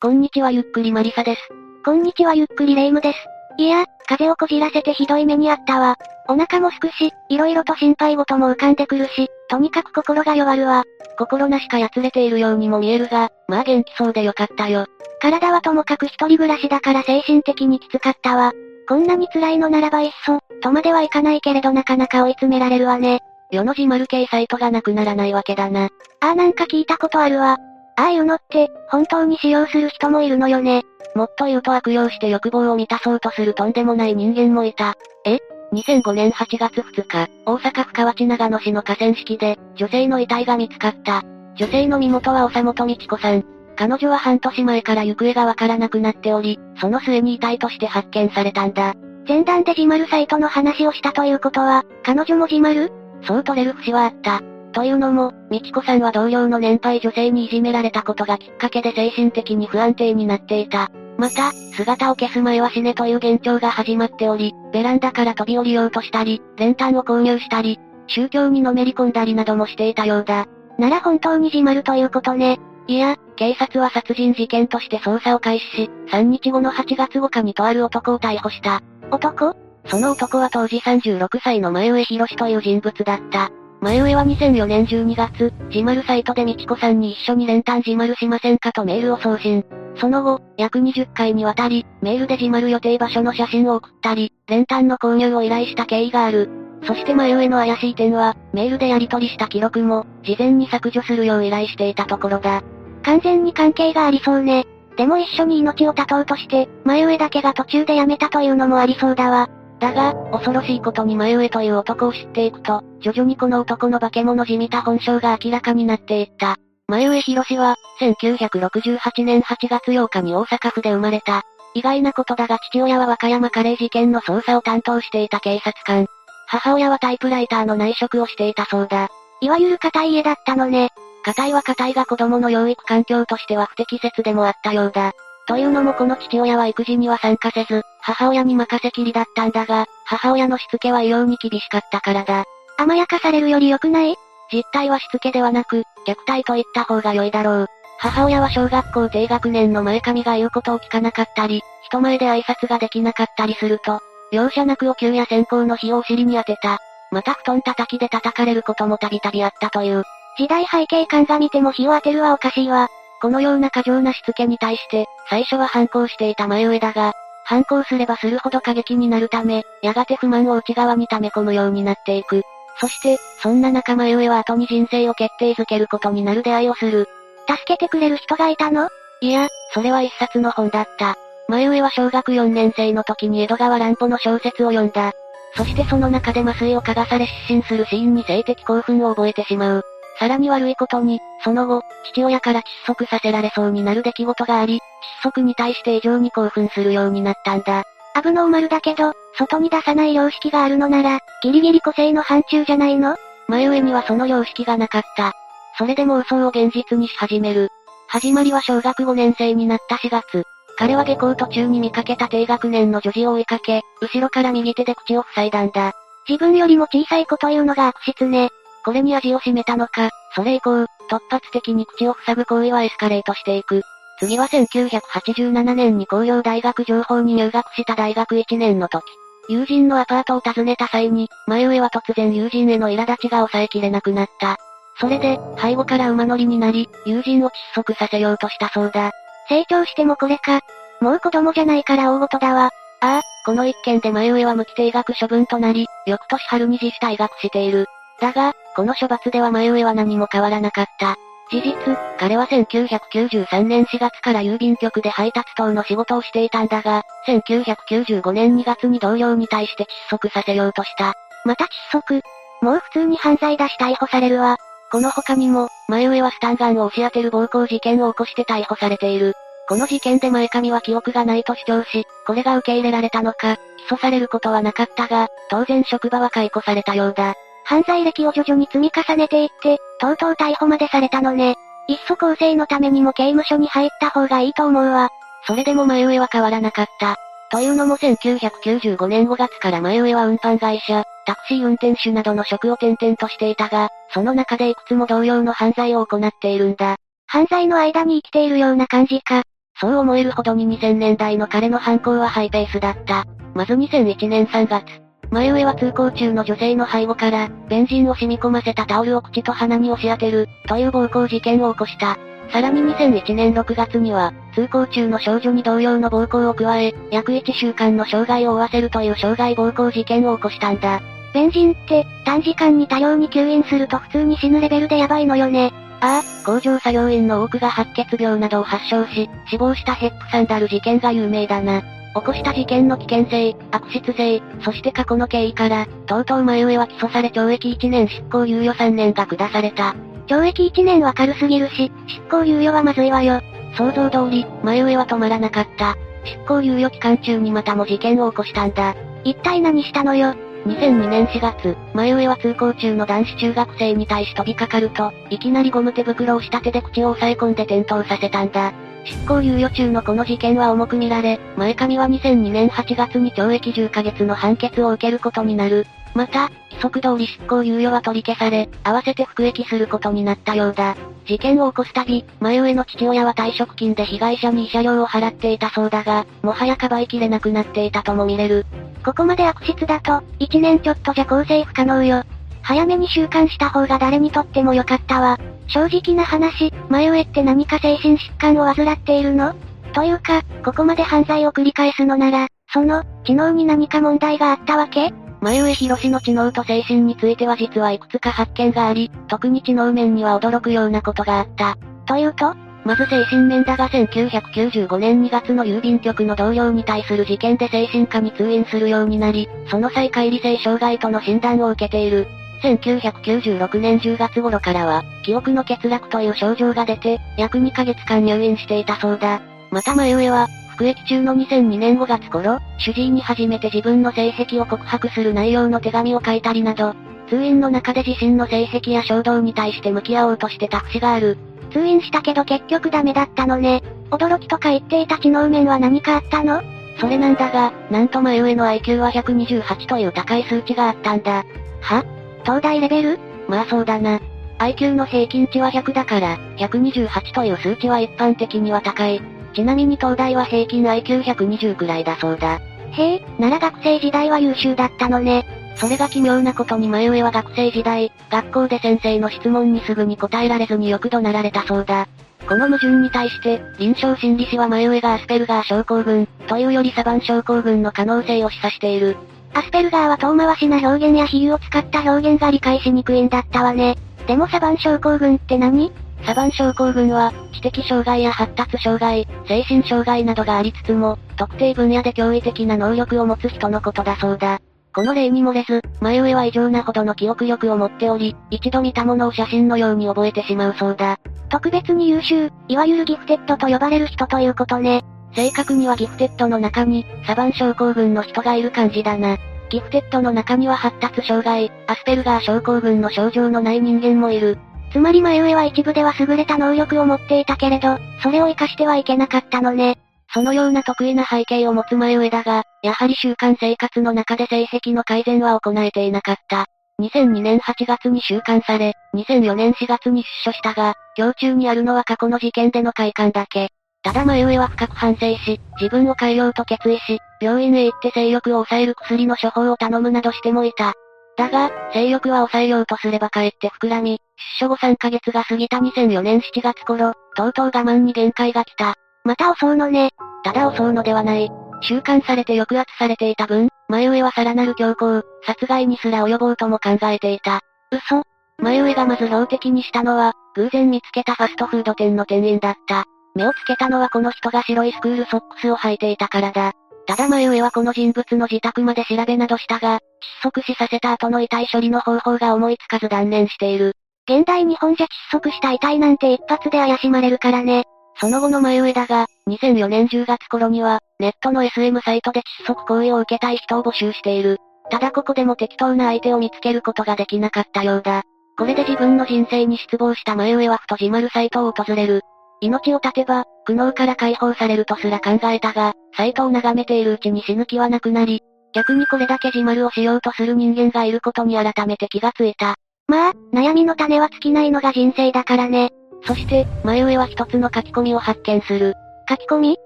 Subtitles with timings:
[0.00, 1.40] こんにちはゆっくりマリサです。
[1.84, 3.18] こんにちはゆっくりレイムです。
[3.56, 5.96] いや、風をこじらせてひどい目にあったわ。
[6.28, 10.84] お腹もすくし、いろいろと心配事も浮かんでくるし、とにかく心が弱るわ。
[11.18, 14.86] 心なしかやつれているようにも見えるが、まあ元気そうでよかったよ。
[15.20, 18.52] 体はともかく一人暮らしだから精神的にきつかったわ。
[18.88, 23.18] こんなに辛いのならばいっそ、とまではいかないけれどなかなか追い詰められるわね。
[23.50, 25.86] 世の字丸系サイトがなくならないわけだな。
[26.20, 27.56] ああなんか聞いたことあるわ。
[27.98, 30.84] ああいうのって、本当に使用する人もいるのよね。
[31.16, 34.94] もっと言うと悪用して欲望を満たそうとするとんでもない人間もいた。
[35.24, 35.38] え
[35.72, 41.24] ?2005 年8月2日、大阪府河内長野市の河川敷で、女性の遺体が見つかった。
[41.56, 43.44] 女性の身元は長本道子さん。
[43.74, 48.94] 彼女は半年前から行方がわからなくなっており、その末に遺体として発見されたんだ。
[49.26, 52.92] 前段で自丸サイトの話をしたということは、彼女も自丸？
[53.22, 54.40] そう取れる節はあった。
[54.78, 60.88] というのも、美智子さんは同僚の年配女性にいじめられたことがきっかけで精神的に不安定になっていた。
[61.16, 70.46] また、姿を消す前は死ねという幻聴が始まっており、ベランダから飛び降りようとしたり、練炭を購入したり、宗教にのめり込んだりなどもしていたようだ。
[70.78, 72.60] なら本当に自丸ということね。
[72.86, 78.80] いや、警察は殺人事件として捜査を開始し、3日後の8月5日にとある男を逮捕した。
[79.10, 79.56] 男？
[79.86, 83.50] その男は当時36歳の前上博という人物だった。
[83.80, 89.64] 前上は2004年12月、自丸サイトで美智子さんに一緒に練炭自丸しませんかとメールを送信。
[89.96, 96.50] その後、約20回にわたり、メールで自丸予定場所の写真を送ったり、練炭の購入を依頼した経緯がある。
[96.84, 102.62] そして前上の怪しい点は、メールでやり取りした記録も、事前に削除するよう依頼していたところだ。
[103.04, 104.66] 完全に関係がありそうね。
[104.96, 109.48] でも一緒に命を絶とうとして、前上だけが途中で辞めたというのもありそうだわ。
[109.80, 116.56] だが、恐ろしいことに前上という男を知っていくと、徐々にこの男の化け物じみた本性が明らかになっていった。
[116.88, 121.42] 前上博は、1968年8月8日に大阪府で生まれた。
[121.74, 126.06] 意外なことだが父親は和歌山カレー事件の捜査を担当していた警察官。
[126.46, 129.10] 母親はタイプライターの内職をしていたそうだ。
[129.40, 130.90] いわゆる硬い家だったのね。
[131.24, 135.12] 硬いは硬いが子供の養育環境としては不適切でもあったようだ。
[135.48, 142.44] というのもこの父親は育児には参加せず、母親に任せきりだったんだが、母親のしつけは異様に厳しかったからだ。
[142.76, 144.14] 甘やかされるより良くない？
[144.52, 147.66] 実態はしつけではなく、虐待と言った方が良いだろう。
[147.98, 156.78] 母親は小学校低学年の前髪が言うことを聞かなかったり、人前で挨拶ができなかったりすると、容赦なくお給や先行の火をお尻に当てた。
[157.10, 160.04] また布団叩きで叩かれることもたびたびあったという。
[160.36, 162.88] 時代背景感が見ても火を当てるはおかしいわ。
[163.20, 167.12] このような過剰なしつけに対して、最初は反抗していた前上だが、
[167.44, 172.42] 反抗すればするほど過激になるため、やがて不満を内側に溜め込むようになっていく。
[172.80, 177.08] そして、そんな仲間上は後に人生を決定づけることになる出会いをする。
[177.48, 178.88] 助けてくれる人がいたの？
[179.20, 181.16] いや、それは一冊の本だった。
[181.48, 185.12] 前上は小学4年生の時に江戸川乱歩の小説を読んだ。
[185.56, 189.84] そしてその中で麻酔を嗅がされ失神するシーンに性的興奮を覚えてしまう。
[190.18, 194.78] さらに悪いことに、その後、父親から窒息させられそうになる出来事があり、
[195.22, 197.84] 窒息に対して異常に興奮するようになったんだ。
[198.14, 203.16] アブノーマルだけど、外に出さない様式があるのなら、ギリギリ個性の範疇じゃないの？
[203.46, 205.32] 前上にはその様式がなかった。
[205.78, 207.68] それでも嘘を現実にし始める。
[208.08, 210.42] 始まりは小学5年生になった4月。
[210.76, 215.92] 彼は下校途中に見かけた低学年の女児を追いかけ、後ろから右手で口を塞いだんだ。
[216.28, 218.50] 自分よりも小さい子というのが悪質ね。
[218.84, 223.82] これに味を占めたのか、それ以降、突発的に口を塞ぐ行為はエスカレートしていく。
[224.18, 229.04] 次は1987年に工業大学情報に入学した大学1年の時。
[229.48, 234.56] 友人のアパートを訪ねた際に、前上は突然友人への苛立ちが抑えきれなくなった。
[235.00, 239.12] それで、背後から馬乗りになり、友人を窒息させようとしたそうだ。
[239.48, 240.60] 成長してもこれか。
[241.00, 242.70] もう子供じゃないから大事だわ。
[243.00, 247.86] ああ、この一件で前上は無期定額処分となり、翌年春に自主退学している。
[248.20, 251.16] だが、この処罰では前上は何も変わらなかった。
[251.50, 261.14] 事実、彼は1993年4月から郵便局で配達等の仕事をしていたんだが、1995年2月に同僚に対して窒息させようとした。
[261.44, 262.22] また窒息
[262.60, 264.58] もう普通に犯罪だし逮捕されるわ。
[264.90, 269.34] この他にも、前上はスタンガンを押し当てる暴行事件を起こして逮捕されている。
[269.68, 273.56] この事件で前髪は記憶がないと主張し、これが受け入れられたのか、
[273.88, 277.34] 起訴されることはなかったが、当然職場は解雇されたようだ。
[277.68, 281.54] 犯罪歴を徐々に積み重ねていって、とうとう逮捕までされたのね。
[281.86, 285.10] いっそ構成のためにも刑務所に入った方がいいと思うわ。
[285.46, 287.16] それでも前上は変わらなかった。
[287.50, 296.96] というのも1995年5月から前上は運搬会社、タクシー運転手などの職を転々としていたが、その中でいくつも同様の犯罪を行っているんだ。
[297.26, 299.42] 犯罪の間に生きているような感じか。
[299.78, 303.26] そう思えるほどに2000年代の彼の犯行はハイペースだった。
[303.54, 312.18] まず2001年3月、前上は通行中の女性の背後から、ベンジンを染み込ませたタオルを口と鼻に押し当てる、という暴行事件を起こした。
[312.50, 321.02] さらに2001年6月には、通行中の少女に同様の暴行を加え、約1週間の傷害を負わせるという傷害暴行事件を起こしたんだ。
[321.34, 325.72] ベンジンって、短時間に多量に吸引すると普通に死ぬレベルでやばいのよね。
[326.00, 331.82] ああ、工場作業員の多くが白血病などを発症し、死亡したヘップサンダル事件が有名だな。
[332.20, 339.94] 起こした事件の危険性、悪質性、そして過去の経緯から、とうとう前上は起訴され懲役1年執行猶予3年が下された。
[340.26, 343.40] 懲役1年は軽すぎるし、執行猶予はまずいわよ。
[343.76, 345.96] 想像通り、前上は止まらなかった。
[346.24, 348.94] 執行猶予期間中にまたも事件を起こしたんだ。
[349.24, 350.34] 一体何したのよ。
[350.66, 358.72] 2002年4月、前上は通行中の男子中学生に対し飛びかかると、いきなりゴム手袋をした手で口を押さえ込んで転倒させたんだ。
[359.04, 365.86] 執行猶予中のこの事件は重く見られ、前上は2002年8月に懲役10ヶ月の判決を受けることになる。
[366.14, 370.96] また、規則通り執行猶予は取り消され、合わせて服役することになったようだ。
[371.26, 378.66] 事件を起こすたび、前上の父親は退職金で被害者に慰謝料を払っていたそうだが、もはやかばいきれなくなっていたとも見れる。
[379.04, 382.24] ここまで悪質だと、1年ちょっとじゃ更生不可能よ。
[382.62, 385.38] 早めに収監した方が誰にとっても良かったわ。
[385.68, 389.54] 正直な話、前上って何か精神疾患を患っているの？
[389.94, 395.12] というか、ここまで犯罪を繰り返すのなら、その、知能に何か問題があったわけ？
[395.40, 401.76] 前上博の知能と精神については実はいくつか発見があり、特に知能面には驚くようなことがあった。
[402.06, 402.54] というと？
[402.84, 412.26] まず精神面だが1995年2月の郵便局の同僚に対する事件で精神科に通院するようになり、その際乖離性障害との診断を受けている。
[412.62, 419.40] 1996年10月頃からは、記憶の欠落という症状が出て、約2ヶ月間入院していたそうだ。
[419.70, 426.94] また前上は、服役中の2002年5月頃、主治医に初めて自分の性癖を告白する内容の手紙を書いたりなど、
[427.28, 431.36] 通院の中で自身の性癖や衝動に対して向き合おうとしてた節がある。
[431.72, 433.82] 通院したけど結局ダメだったのね。
[434.10, 436.62] 驚きとか言っていた知能面は何かあったの？
[436.98, 441.44] それなんだが、なんと前上の IQ は128という高い数値があったんだ。
[441.82, 442.04] は？
[442.48, 443.18] 東大レベル？
[443.46, 444.22] まあそうだな。
[444.58, 449.20] IQ の平均値は100だから、128という数値は一般的には高い。
[449.52, 452.58] ちなみに東大は平均 IQ120 くらいだそうだ。
[452.92, 455.44] へえ、なら学生時代は優秀だったのね。
[455.76, 462.08] それが奇妙なことに前上は学生時代、学校で先生の質問にすぐに答えられずによく怒鳴られたそうだ。
[462.48, 469.18] この矛盾に対して、臨床心理士は前上がアスペルガー症候群、というよりサバン症候群の可能性を示唆している。
[469.54, 473.96] アスペルガーは遠回しな表現や比喩を使った表現が理解しにくいんだったわね。
[474.26, 475.90] でもサバン症候群って何？
[476.24, 484.60] サバン症候群は、知的障害や発達障害、精神障害などがありつつも、特定分野で驚異的な能力を持つ人のことだそうだ。
[484.94, 491.18] この例に漏れず、前上は異常なほどの記憶力を持っており、一度見たものを写真のように覚えてしまうそうだ。
[491.48, 495.04] 特別に優秀、いわゆるギフテッドと呼ばれる人ということね。
[495.34, 499.38] 正確にはギフテッドの中に、サバン症候群の人がいる感じだな。
[499.70, 504.58] ギフテッドの中には発達障害、アスペルガー症候群の症状のない人間もいる。
[504.92, 509.98] つまり前上は一部では優れた能力を持っていたけれど、それを活かしてはいけなかったのね。
[510.32, 516.66] そのような得意な背景を持つ前上だが、やはり習慣生活の中で性癖の改善は行えていなかった。
[517.00, 523.68] 2002年8月に収監され、2004年4月に出所したが、胸中にあるのは過去の事件での快感だけ。
[524.02, 530.94] ただ前上は深く反省し、自分を変えようと決意し、病院へ行って性欲を抑える薬の処方を頼むなどしてもいた。
[531.36, 534.20] だが、性欲は抑えようとすればかえって膨らみ、
[534.60, 538.94] 出所後3ヶ月が過ぎた2004年7月頃、とうとう我慢に限界が来た。
[539.24, 540.10] また襲うのね。
[540.42, 541.50] ただ襲うのではない。
[541.80, 547.60] 収監されて抑圧されていた分、前上はさらなる強行、殺害にすら及ぼうとも考えていた。
[547.92, 548.22] 嘘
[548.58, 553.04] 前上がまず標的にしたのは、偶然見つけたファストフード店の店員だった。
[553.34, 556.72] 目をつけたのはこの人が白いスクールソックスを履いていたからだ。
[557.06, 559.98] ただ前上はこの人物の自宅まで調べなどしたが、
[560.42, 563.94] 窒息死させた後の遺体処理の方法が思いつかず断念している。
[564.28, 565.08] 現代日本じゃ窒
[565.38, 567.84] 息した遺体なんて一発で怪しまれるからね。
[568.20, 574.58] その後の前上だが、2004年10月頃には、ネットの SM サイトで窒息行為を受けたい人を募集している。
[574.90, 578.22] ただここでも適当な相手を見つけることができなかったようだ。
[578.58, 582.22] これで自分の人生に失望した前上はふと自丸サイトを訪れる。
[582.60, 592.74] 命を絶てば、苦悩から解放されるとすら考えたが、サイトを眺めているうちに死ぬ気はなくなり、逆にこれだけ自丸をしようとする人間がいることに改めて気がついた。
[593.06, 595.90] まあ、悩みの種は尽きないのが人生だからね。
[596.26, 598.94] そして、前上は一つの書き込みを発見する。
[599.28, 599.76] 書き込み？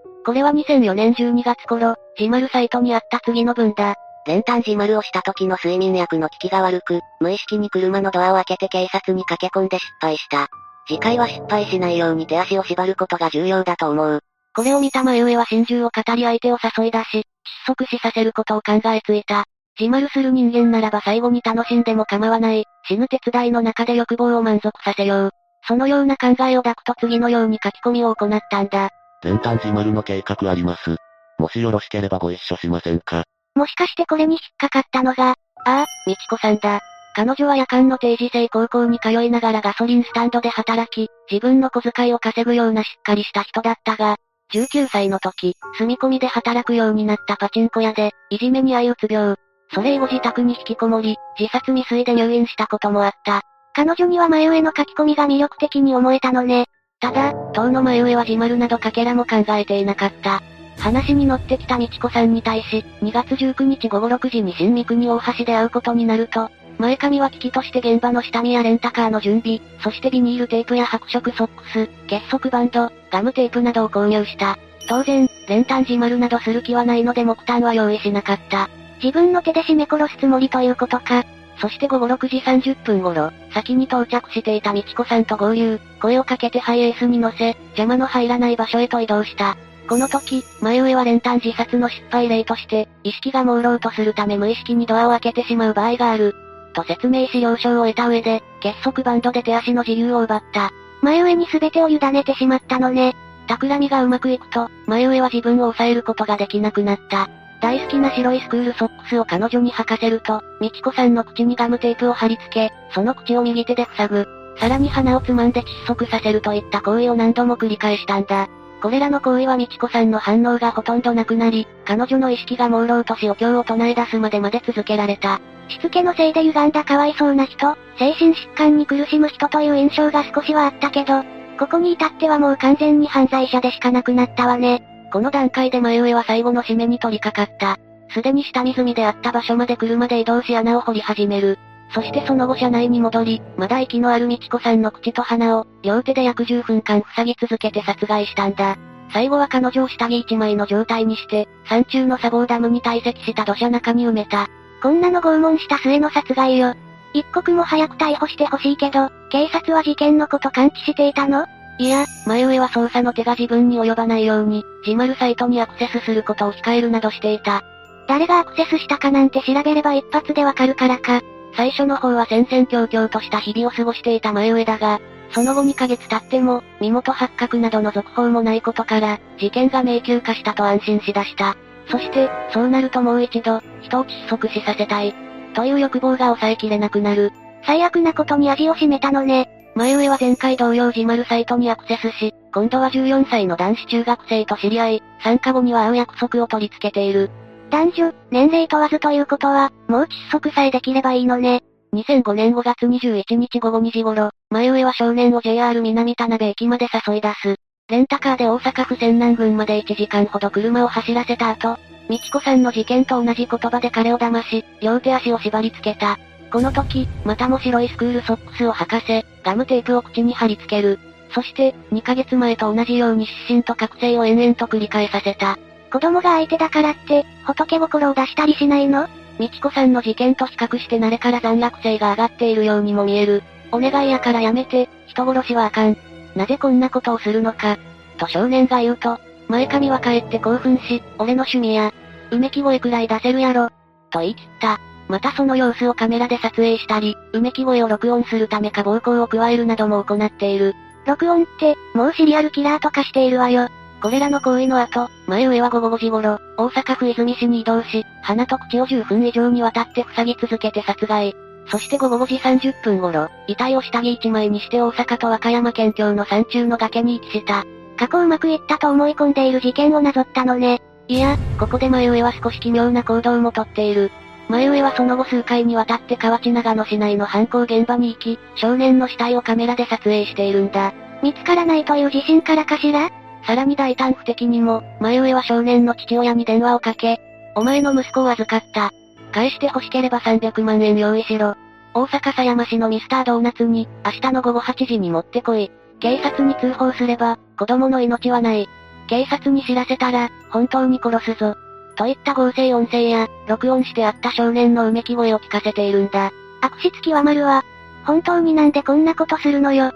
[0.24, 3.94] これは2004年12月頃、ジマルサイトにあった次の文だ。
[4.26, 10.48] 練炭自丸をした時の睡眠薬の効きが悪く、無意識に車のドアを開けて警察に駆け込んで失敗した。
[10.88, 14.20] 次回は失敗しないように手足を縛ることが重要だと思う。
[14.54, 17.24] これを見た前上は心中を語り相手を誘い出し、窒
[17.72, 19.44] 息死させることを考えついた。
[19.80, 25.30] 自丸する人間ならば最後に楽しんでも構わない、死ぬ手伝いの中で欲望を満足させよう。
[25.66, 28.90] そのような考えを抱くと次のように書き込みを行ったんだ。
[29.22, 30.96] 練炭自丸の計画あります。
[31.38, 33.24] もしよろしければご一緒しませんか？
[33.54, 35.34] もしかしてこれに引っかかったのが、あ
[35.64, 36.80] あ、みちこさんだ。
[37.14, 44.16] 彼女は夜間の定時制高校に通いながらガソリンスタンドで働き、自分の小遣いを稼ぐようなしっかりした人だったが、
[44.52, 49.36] 19歳の時、住み込みで働くようになったパチンコ屋で、いじめに遭いうつ病。
[49.74, 53.42] それ以後自宅に引きこもり、自殺未遂で入院したこともあった。
[53.74, 56.66] 彼女には前上の書き込みが魅力的に思えたのね。
[57.00, 60.42] ただ、当の前上は自丸などかけらも考えていなかった。
[60.78, 66.50] 話に乗ってきた美智子さんに対し、2月19日午後6時に新三国大橋で会うことになると、
[66.82, 74.58] 前髪は危機として現場の下見やレンタカーの準備、そしてビニールテープや白色ソックス、結束バンド、ガムテープなどを購入した。
[74.88, 78.68] 当然、練炭自丸などする気はないので木炭は用意しなかった。
[79.00, 81.24] 自分の手で締め殺すつもりということか。
[81.60, 89.56] そして午後6時30分頃、先に到着していた美智子さんと合流、声をかけてハイエースに乗せ、邪魔の入らない場所へと移動した。
[89.88, 96.34] この時、前上は練炭自殺の失敗例として、意識が朦朧とするため無意識にドアを開けてしまう場合がある。
[96.72, 100.70] と説明し了承を得た上で、結束バンドで手足の自由を奪った。
[101.02, 103.14] 前上に全てを委ねてしまったのね。
[103.48, 107.28] 企みがうまくいくと、前上は自分を抑えることができなくなった。
[107.60, 114.26] 大好きな白いスクールソックスを彼女に履かせると、美智子さんの口にガムテープを貼り付け、その口を右手で塞ぐ。
[114.58, 118.48] さらに鼻をつまんで窒息させるといった行為を何度も繰り返したんだ。
[118.82, 125.40] これらの行為は美智子さんの反応がほとんどなくなり、彼女の意識が朦朧としお経を唱え出すまでまで続けられた。
[125.68, 131.22] しつけのせいで歪んだかわいそうな人、精神疾患に苦しむ人という印象が少しはあったけど、
[131.58, 134.82] ここに至ってはもう完全に犯罪者でしかなくなったわね。
[135.12, 137.78] この段階で前上は最後の締めに取り掛かった。
[138.12, 141.58] すでに下湖であった場所まで車で移動し穴を掘り始める。
[141.94, 148.76] そしてその後車内に戻り、まだ息のある美智子さんの口と鼻を、両手で約10分間塞ぎ続けて殺害したんだ。
[149.12, 154.48] 最後は彼女を下着一枚の状態にして、山中の砂防ダムに堆積した土砂中に埋めた。
[154.82, 156.74] こんなの拷問した末の殺害よ。
[157.14, 161.46] 一刻も早く逮捕してほしいけど、警察は事件のこと感知していたの？
[161.78, 167.62] いや、前上は捜査の手が自分に及ばないように、自丸サイトにアクセスすることを控えるなどしていた。
[168.08, 171.20] 誰がアクセスしたかなんて調べれば一発でわかるからか。
[171.54, 181.56] 最初の方は戦々恐々とした日々を過ごしていた前上だが、その後2ヶ月経っても、身元発覚などの続報もないことから、事件が迷宮化したと安心しだした。
[181.88, 185.14] そして、そうなるともう一度、人を窒息死させたい。
[185.54, 187.32] という欲望が抑えきれなくなる。
[187.64, 189.48] 最悪なことに味を占めたのね。
[189.74, 197.30] 前上は前回同様自丸サイトにアクセスし、今度は14歳の男子中学生と知り合い、参加後には会う約束を取り付けている。
[197.70, 201.62] 男女、年齢問わずということは、もう窒息さえできればいいのね。
[201.94, 207.61] 2005年5月21日午後2時頃、前上は少年を JR 南田辺駅まで誘い出す。
[207.88, 216.18] レンタカーで大阪府泉南郡まで1時間ほど車を走らせた後、美智子さんの事件と同じ言葉で彼を騙し、両手足を縛り付けた。
[216.50, 220.98] この時、またも白いスクールソックスを履かせ、ガムテープを口に貼り付ける。
[221.34, 225.58] そして、2ヶ月前と同じように失神と覚醒を延々と繰り返させた。
[225.92, 229.08] 子供が相手だからって、仏心を出したりしないの？
[229.38, 233.42] 美智子さんの事件と比較して慣れから残落性が上がっているようにも見える。
[233.70, 235.96] お願いやからやめて、人殺しはあかん。
[236.34, 237.78] なぜこんなことをするのか。
[238.18, 241.92] と少年が言うと、前髪は帰って興奮し、俺の趣味や、
[242.30, 243.68] うめき声くらい出せるやろ。
[244.10, 244.80] と言い切った。
[245.08, 250.74] またその様子をカメラで撮影したり、うめき声を録音するためか暴行を加えるなども行っている。
[251.06, 253.68] 録音って、もうシリアルキラーとかしているわよ。
[254.02, 261.36] これらの行為の後、前上は午後5時頃、大阪府泉市に移動し、鼻と口を10分以上にわたって塞ぎ続けて殺害。
[261.68, 267.64] そして午後5時30分頃、遺体を下着一枚にして大阪と和歌山県境の山中の崖に遺棄した。
[267.96, 270.82] 過去うまくいったと思い込んでいる事件をなぞったのね。
[271.08, 274.10] いや、ここで前上は少し奇妙な行動もとっている。
[274.48, 280.92] 前上はその後数回にわたって河内長野市内の犯行現場に行き、少年の死体をカメラで撮影しているんだ。
[281.22, 283.10] 見つからないという自信からかしら？
[283.46, 287.20] さらに大胆不敵にも、前上は少年の父親に電話をかけ、
[287.54, 288.90] お前の息子を預かった。
[289.32, 291.56] 返して欲しければ300万円用意しろ。
[291.94, 295.70] 大阪狭山市のミスタードーナツに、明日の午後8時に持ってこい。
[296.00, 298.68] 警察に通報すれば、子供の命はない。
[299.08, 301.56] 警察に知らせたら、本当に殺すぞ。
[301.96, 306.30] といった合成音声や、録音してあった少年のうめき声を聞かせているんだ。
[306.62, 307.62] 悪質極まるわ。
[308.04, 309.86] 本当になんでこんなことするのよ。
[309.86, 309.92] 窒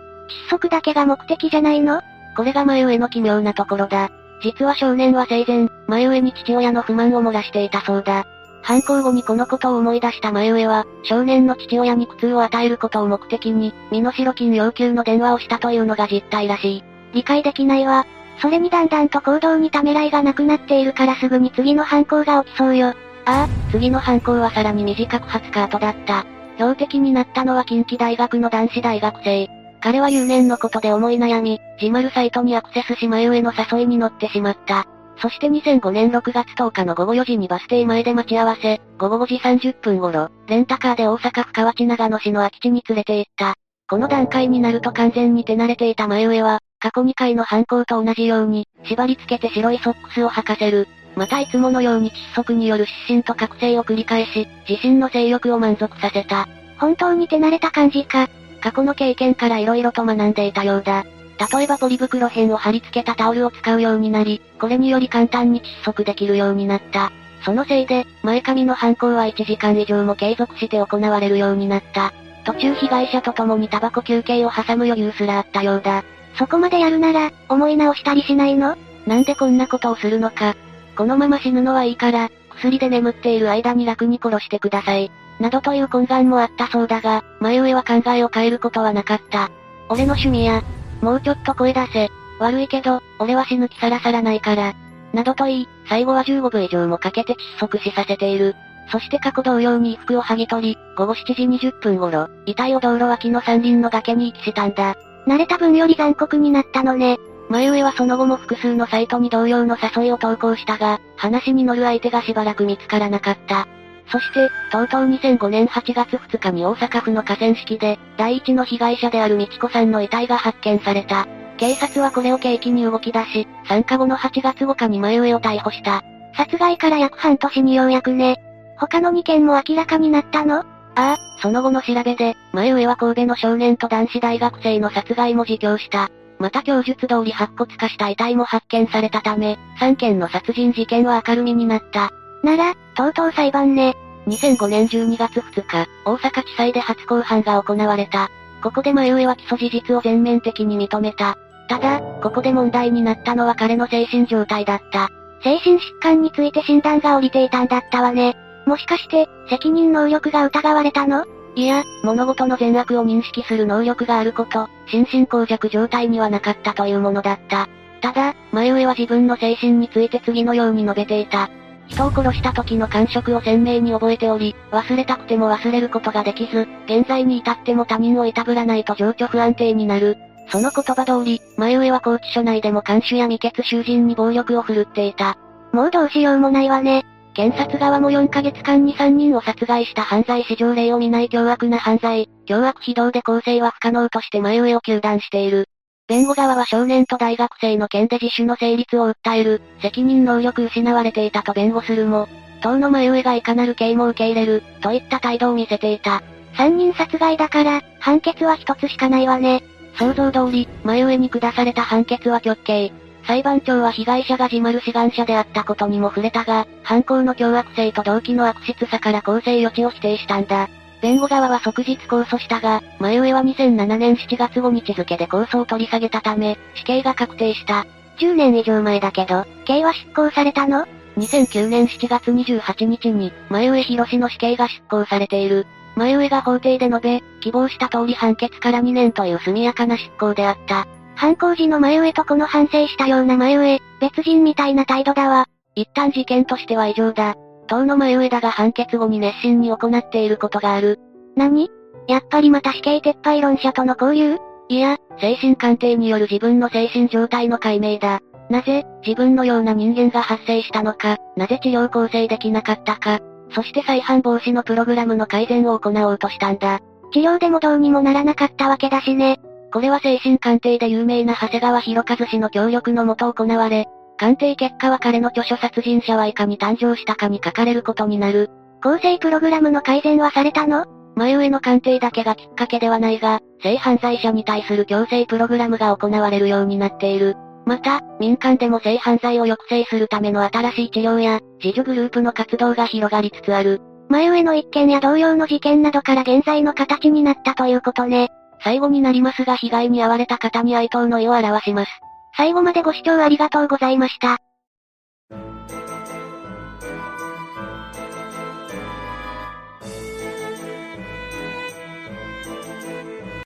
[0.51, 2.03] 息だけが目的じゃないの？
[2.37, 4.11] これが前上の奇妙なところだ。
[4.43, 8.27] 実は少年は生前、前上に父親の不満を漏らしていたそうだ。
[8.67, 16.85] 犯行後にこのことを思い出した前上は、少年の父親に苦痛を与えることを目的に、身代金要求の電話をしたというのが実態らしい。
[17.15, 18.05] 理解できないわ。
[18.43, 22.89] それにだんだんと行動にためらいがなくなっているからすぐに次の犯行が起きそうよ。
[22.89, 22.93] あ
[23.25, 26.27] あ、次の犯行はさらに短く20日後だった。
[26.57, 29.49] 標的になったのは近畿大学の男子大学生。
[29.81, 34.89] 彼は留年のことで思い悩み、自丸サイトにアクセスし前上の誘いに乗ってしまった。
[35.19, 43.55] そして2005年6月10日の午後4時にバス停前で待ち合わせ、午後5時30分頃、レンタカーで大阪府河内長野市の空き地に連れて行った。
[43.89, 50.87] この段階になると完全に手慣れていた前上は、過去2回の犯行と同じように、縛り付けて白いソックスを履かせる。
[51.15, 56.47] またいつものように窒息による失神と覚醒を繰り返し、自身の性欲を満足させた。
[56.79, 58.29] 本当に手慣れた感じか。
[58.61, 61.07] 過去の経験から色々と学んでいたようだ。
[61.39, 67.13] 例えばポリ袋片を貼り付けたタオルを使うようになり、これにより簡単に窒息できるようになった。
[67.45, 72.13] そのせいで、前髪の犯行は1時間以上も継続して行われるようになった。
[72.45, 76.05] 途中被害者と共にタバコ休憩を挟む余裕すらあったようだ。
[76.39, 78.77] そこまでやるなら、思い直したりしないの？
[79.07, 80.57] なんでこんなことをするのか。
[80.97, 85.11] このまま死ぬのはいいから、薬で眠っている間に楽に殺してください。
[85.39, 89.51] などという懇願もあったそうだが、前上は考えを変えることはなかった。
[89.89, 90.63] 俺の趣味や、
[91.01, 92.11] もうちょっと声出せ。
[92.39, 94.75] 悪いけど、俺は死ぬ気さらさらないから。
[95.13, 98.55] などと言い、最後は15分以上もかけて窒息死させている。
[98.91, 104.95] そして過去同様に衣服を剥ぎ取り、午後7時20分頃、遺体を道路脇の山林の崖に遺棄したんだ。
[105.27, 107.19] 慣れた分より残酷になったのね。
[107.49, 113.67] 前上はその後も複数のサイトに同様の誘いを投稿したが、話に乗る相手がしばらく見つからなかった。
[114.09, 121.27] そして、とうとう2005年8月2日に大阪府の河川敷で、第一の被害者である美智子さんの遺体が発見された。
[121.57, 126.03] 警察はこれを契機に動き出し、参加後の8月5日に前上を逮捕した。
[126.37, 128.37] 殺害から約半年にようやくね。
[128.79, 130.59] 他の2件も明らかになったの？
[130.59, 136.11] ああ、その後の調べで、前上は神戸の少年と男子大学生の殺害も自供した。
[136.39, 142.11] また供述通り白骨化した遺体も発見されたため、3件の殺人事件は明るみになった。
[142.47, 143.97] なら、とうとう裁判ね。
[144.29, 148.31] 2005年12月2日、大阪地裁で初公判が行われた。
[148.63, 151.37] ここで前上は起訴事実を全面的に認めた。
[151.69, 155.11] ただ、ここで問題になったのは彼の精神状態だった。
[155.43, 158.37] 精神疾患について診断が下りていたんだったわね。
[158.65, 161.25] もしかして、責任能力が疑われたの？
[161.57, 167.69] いや、物事の善悪を認識する能力があること、心神耗弱状態にはなかったというものだった。
[168.03, 171.51] ただ、前上は自分の精神について次のように述べていた。
[171.89, 180.17] 人を殺した時の感触を鮮明に覚えており、忘れたくても忘れることができず、現在に至っても他人をいたぶらないと情緒不安定になる。
[180.49, 185.37] その言葉通り、前上は拘置所内でも看守や未決囚人に暴力を振るっていた。
[185.73, 187.05] もうどうしようもないわね。
[187.35, 195.69] 検察側も4ヶ月間に3人を殺害した犯罪史上例を見ない凶悪な犯罪、凶悪非道で構成は不可能として前上を求断している。
[196.09, 202.29] 弁護側は少年と大学生の件で自首の成立を訴える、責任能力失われていたと弁護するも、
[202.63, 206.23] 党の前上がいかなる刑も受け入れる、といった態度を見せていた。
[206.57, 209.65] 三人殺害だから、判決は一つしかないわね。
[209.99, 212.93] 想像通り、前上に下された判決は極刑。
[213.27, 220.69] 裁判長は被害者が自丸志願者であったことにも触れたが、犯行の凶悪性と動機の悪質さから公正余地を否定したんだ。
[221.03, 227.87] 弁護側は即日控訴したが、前上は2007年7月5日付で控訴を取り下げたため、死刑が確定した。
[228.19, 230.87] 10年以上前だけど、刑は執行されたの
[231.19, 235.67] ?2009 年7月28日に、前上博士の死刑が執行されている。
[235.97, 240.87] 前上が法廷で述べ、希望した通り判決から2年という速やかな執行であった。
[241.15, 245.47] 犯行時の前上とこの反省したような前上、別人みたいな態度だわ。
[245.75, 247.35] 一旦事件としては異常だ。
[247.67, 250.99] 当の前上だが判決後に熱心に行っていることがある。
[251.37, 251.69] 何？
[252.09, 254.37] やっぱりまた死刑撤廃論者との交流？
[254.69, 258.21] いや、精神鑑定による自分の精神状態の解明だ。
[258.49, 266.81] なぜ、自分のような人間が発生したのか、なぜ治療構成できなかったか、そして再犯防止のプログラムの改善を行おうとしたんだ。
[267.13, 269.41] 治療でもどうにもならなかったわけだしね。
[269.73, 273.87] これは精神鑑定で有名な長谷川博和氏の協力のもと行われ、
[274.19, 278.51] 鑑定結果は彼の著書殺人者はいかに誕生したかに書かれることになる。
[278.83, 280.87] 構成プログラムの改善はされたの？
[281.17, 287.37] 前上の鑑定だけがきっかけではないが、性犯罪者に対する強制プログラムが行われるようになっている。
[287.65, 293.81] また、民間でも性犯罪を抑制するための新しい治療や、自助グループの活動が広がりつつある。
[294.09, 298.29] 前上の一件や同様の事件などから現在の形になったということね。
[298.63, 301.91] 最後になりますが被害に遭われた方に哀悼の意を表します。
[302.37, 304.46] 最後までご視聴ありがとうございました。